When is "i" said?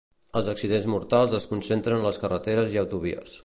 2.77-2.81